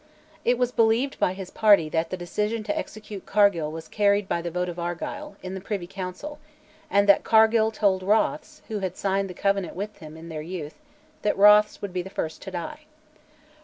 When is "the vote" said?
4.41-4.67